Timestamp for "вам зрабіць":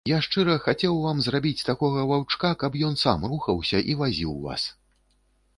1.01-1.65